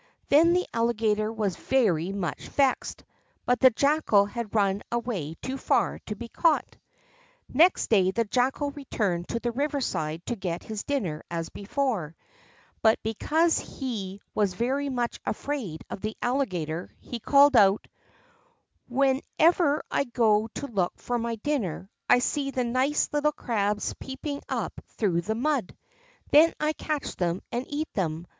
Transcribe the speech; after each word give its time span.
Then 0.29 0.53
the 0.53 0.65
Alligator 0.73 1.31
was 1.31 1.55
very 1.55 2.11
much 2.11 2.47
vexed, 2.47 3.03
but 3.45 3.59
the 3.59 3.69
Jackal 3.69 4.25
had 4.25 4.55
run 4.55 4.81
away 4.91 5.35
too 5.43 5.59
far 5.59 5.99
to 6.07 6.15
be 6.15 6.27
caught. 6.27 6.75
Next 7.47 7.85
day 7.91 8.09
the 8.09 8.23
Jackal 8.25 8.71
returned 8.71 9.27
to 9.27 9.39
the 9.39 9.51
riverside 9.51 10.25
to 10.25 10.35
get 10.35 10.63
his 10.63 10.83
dinner 10.83 11.21
as 11.29 11.49
before; 11.49 12.15
but 12.81 12.97
because 13.03 13.59
he 13.59 14.19
was 14.33 14.55
very 14.55 14.89
much 14.89 15.19
afraid 15.23 15.83
of 15.87 16.01
the 16.01 16.17
Alligator 16.19 16.91
he 16.99 17.19
called 17.19 17.55
out: 17.55 17.87
"Whenever 18.87 19.83
I 19.91 20.05
go 20.05 20.47
to 20.55 20.65
look 20.65 20.93
for 20.97 21.19
my 21.19 21.35
dinner, 21.35 21.91
I 22.09 22.17
see 22.17 22.49
the 22.49 22.63
nice 22.63 23.07
little 23.13 23.31
crabs 23.33 23.93
peeping 23.99 24.41
up 24.49 24.73
through 24.87 25.21
the 25.21 25.35
mud; 25.35 25.77
then 26.31 26.55
I 26.59 26.73
catch 26.73 27.17
them 27.17 27.43
and 27.51 27.67
eat 27.69 27.93
them. 27.93 28.25